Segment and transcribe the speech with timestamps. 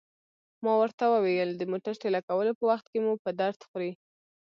[0.63, 3.91] ما ورته وویل: د موټر ټېله کولو په وخت کې مو په درد خوري.